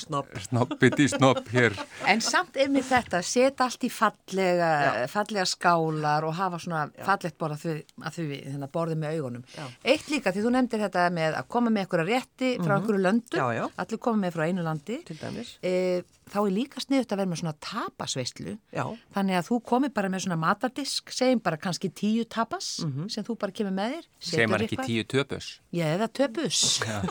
snobb. 0.00 0.32
snobbit 0.48 0.98
í 1.04 1.08
snobb 1.12 1.50
hér. 1.52 1.76
En 2.08 2.20
samt 2.24 2.56
er 2.56 2.72
mér 2.72 2.86
þetta, 2.88 3.20
setja 3.22 3.66
allt 3.66 3.84
í 3.84 3.90
fallega, 3.92 4.70
fallega 5.12 5.44
skálar 5.52 6.24
og 6.24 6.32
hafa 6.40 6.62
svona 6.64 6.86
fallegt 7.04 7.36
borð 7.36 7.58
að 7.58 7.66
þau, 7.66 7.76
að 8.08 8.16
þau 8.16 8.24
hérna, 8.32 8.70
borðið 8.72 9.00
með 9.04 9.18
augunum. 9.20 9.44
Já. 9.52 9.68
Eitt 9.84 10.08
líka, 10.08 10.32
því 10.32 10.46
þú 10.46 10.54
nefndir 10.56 10.84
þetta 10.86 11.06
með 11.12 11.36
að 11.42 11.48
koma 11.52 11.70
með 11.76 11.84
einhverja 11.84 12.08
rétti 12.14 12.54
frá 12.64 12.78
einhverju 12.80 13.04
löndu, 13.04 13.36
Já, 13.36 13.46
já. 13.60 13.64
allir 13.84 14.00
koma 14.08 14.24
með 14.24 14.38
frá 14.38 14.48
einu 14.48 14.64
landi, 14.64 15.02
Til 15.04 15.18
dæmis. 15.20 15.58
e, 15.62 16.02
þá 16.32 16.38
er 16.46 16.52
líka 16.56 16.80
sniðut 16.86 17.12
að 17.12 17.18
vera 17.20 17.30
með 17.32 17.40
svona 17.40 17.54
tapasveislu. 17.66 18.52
Já. 18.74 18.84
Þannig 19.16 19.38
að 19.40 19.48
þú 19.48 19.58
komir 19.70 19.92
bara 19.96 20.10
með 20.12 20.24
svona 20.26 20.38
matardisk, 20.38 21.10
segjum 21.14 21.40
bara 21.42 21.58
kannski 21.60 21.90
tíu 21.90 22.24
tapas 22.30 22.68
sem 23.12 23.26
þú 23.26 23.36
bara 23.42 23.52
kemur 23.56 23.74
með 23.74 23.96
þér. 23.96 24.06
Setur 24.30 24.54
er 24.60 24.64
ekki 24.68 24.78
tíu 24.86 25.04
töpus. 25.10 25.48
Já, 25.74 25.86
eða 25.96 26.08
töpus. 26.20 26.62
Já, 26.86 27.02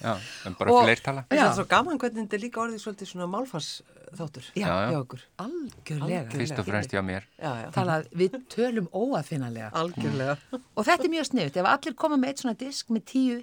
já, 0.00 0.12
en 0.48 0.54
bara 0.58 0.72
Og- 0.74 0.84
fleirtala. 0.88 1.24
Það 1.30 1.38
Já. 1.38 1.46
er 1.46 1.56
svo 1.58 1.66
gaman 1.70 1.98
hvernig 2.00 2.24
þetta 2.26 2.36
er 2.38 2.44
líka 2.44 2.60
orðið 2.64 2.82
svolítið 2.84 3.10
svona 3.12 3.26
málfars 3.30 3.70
þáttur. 4.16 4.46
Já, 4.58 4.66
já. 4.66 4.88
hjá 4.90 4.98
okkur. 5.04 5.24
Algjörlega. 5.44 6.30
Fyrst 6.34 6.58
og 6.58 6.66
fremst 6.66 6.94
hjá 6.94 7.02
mér. 7.06 7.26
Já, 7.38 7.50
já. 7.62 7.68
Talað, 7.76 8.08
við 8.16 8.38
tölum 8.50 8.88
óafinnalega. 8.96 9.68
Algjörlega. 9.76 10.36
Og 10.74 10.86
þetta 10.88 11.06
er 11.06 11.12
mjög 11.12 11.28
sniðut. 11.30 11.58
Ef 11.62 11.68
allir 11.74 11.94
koma 12.00 12.18
með 12.18 12.32
eitt 12.32 12.42
svona 12.42 12.56
disk 12.58 12.90
með 12.90 13.04
tíu 13.12 13.36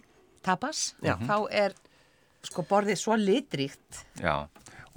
tapas, 0.48 0.82
Já. 1.04 1.16
þá 1.28 1.36
er 1.52 1.78
sko 2.48 2.64
borðið 2.68 3.00
svo 3.02 3.16
litríkt. 3.20 4.02
Já, 4.22 4.48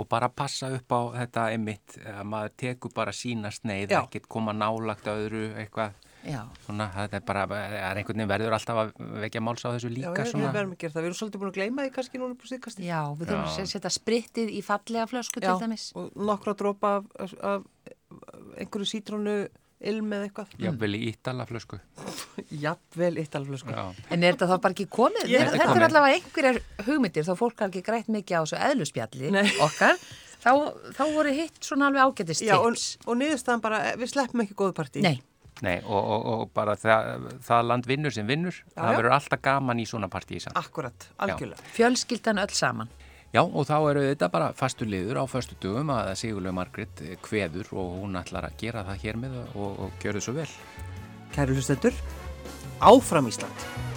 og 0.01 0.09
bara 0.09 0.31
passa 0.33 0.71
upp 0.73 0.95
á 0.97 1.01
þetta 1.19 1.47
einmitt, 1.55 1.97
að 2.01 2.23
maður 2.33 2.55
tekur 2.63 2.95
bara 2.97 3.13
sína 3.13 3.51
sneið, 3.53 3.93
Já. 3.93 4.01
ekkert 4.01 4.29
koma 4.33 4.55
nálagt 4.57 5.11
öðru 5.13 5.51
eitthvað, 5.61 5.99
Já. 6.25 6.41
svona, 6.65 6.89
þetta 6.97 7.21
er 7.21 7.27
bara, 7.29 7.45
það 7.51 7.77
er 7.81 8.01
einhvern 8.01 8.23
veginn 8.23 8.33
verður 8.33 8.57
alltaf 8.57 8.83
að 8.83 8.93
vekja 9.27 9.45
máls 9.45 9.65
á 9.65 9.69
þessu 9.75 9.91
Já, 9.91 9.95
líka, 9.99 10.15
við, 10.17 10.35
við 10.41 10.59
verðum 10.59 10.75
að 10.75 10.83
gera 10.83 10.95
það. 10.95 11.01
Við 11.01 11.11
erum 11.11 11.19
svolítið 11.21 11.43
búin 11.43 11.53
að 11.53 11.59
gleyma 11.61 11.87
því 11.87 11.95
kannski 11.99 12.23
núna 12.23 12.41
på 12.41 12.51
síðkasti. 12.51 12.87
Já, 12.89 13.01
við 13.13 13.33
þurfum 13.33 13.47
Já. 13.47 13.65
að 13.65 13.73
setja 13.75 13.95
sprittið 13.97 14.53
í 14.57 14.63
fallega 14.65 15.09
flösku 15.11 15.45
til 15.45 15.57
dæmis. 15.61 15.89
og 15.97 16.13
nokkra 16.17 16.57
drópa 16.57 16.95
af, 17.01 17.35
af 17.41 17.69
einhverju 18.61 18.89
sítrónu 18.89 19.37
ilm 19.81 20.11
eða 20.13 20.27
eitthvað. 20.29 20.55
Jafnvel 20.61 20.91
í 20.97 21.01
ítalaflösku. 21.11 21.79
Jafnvel 22.65 23.19
sko. 23.61 23.71
Já, 23.75 23.85
En 24.11 24.23
er 24.25 24.35
þetta 24.37 24.49
þá 24.51 24.57
bara 24.65 24.75
ekki 24.77 24.87
komið? 24.93 25.29
Ég- 25.31 25.45
Þetta, 25.47 25.57
Þetta 25.57 25.77
er 25.77 25.83
er 25.83 25.87
allavega 25.89 26.19
einhverjar 26.19 26.61
hugmyndir, 26.87 27.25
þá 27.29 27.33
fólk 27.39 27.63
har 27.65 27.71
ekki 27.73 27.83
grætt 27.87 28.11
mikið 28.13 28.37
á 28.37 28.43
þessu 28.45 28.61
eðluspjalli 28.69 29.33
Nei. 29.37 29.49
okkar. 29.65 29.97
Þá, 30.41 30.53
þá 30.97 31.03
voru 31.15 31.33
hitt 31.37 31.59
svona 31.65 31.91
alveg 31.91 32.01
ágætist 32.07 32.45
Já, 32.47 32.55
og, 32.57 32.73
tips. 32.73 32.87
og 33.07 33.19
niðurstaðan 33.21 33.61
bara, 33.65 33.81
eh, 33.91 33.97
við 34.01 34.09
sleppum 34.15 34.41
ekki 34.47 34.55
góðu 34.57 34.73
partí. 34.79 35.03
Nei, 35.05 35.19
nei, 35.61 35.77
og, 35.85 36.01
og, 36.01 36.25
og 36.33 36.53
bara 36.57 36.77
það, 36.81 37.27
það 37.45 37.67
land 37.69 37.89
vinnur 37.91 38.15
sem 38.17 38.25
vinnur, 38.29 38.57
Já, 38.57 38.73
það 38.79 38.89
já. 38.95 38.97
verður 39.03 39.17
alltaf 39.19 39.43
gaman 39.45 39.83
í 39.83 39.85
svona 39.91 40.09
partíi 40.09 40.41
samt. 40.41 40.57
Akkurat, 40.57 41.09
algjörlega. 41.21 41.61
fjölskyldan 41.77 42.41
öll 42.41 42.57
saman. 42.57 42.89
Já, 43.31 43.45
og 43.45 43.63
þá 43.69 43.77
eru 43.93 44.01
þetta 44.09 44.29
bara 44.33 44.49
fastur 44.59 44.89
liður 44.91 45.21
á 45.23 45.25
fastu 45.31 45.55
dögum 45.63 45.93
að 45.95 46.17
Sigurlaug 46.19 46.57
Margrit 46.57 47.03
kveður 47.23 47.71
og 47.79 48.01
hún 48.01 48.19
ætlar 48.19 48.49
að 48.49 48.57
gera 48.65 48.83
það 48.89 49.05
hér 49.05 49.21
með 49.23 49.37
og, 49.55 49.85
og 49.87 50.03
gjör 50.03 50.19
þau 50.19 50.27
svo 50.27 50.35
vel. 50.41 50.49
Kæru 51.37 51.55
hlustendur, 51.55 52.03
áfram 52.83 53.31
Ísland. 53.31 53.90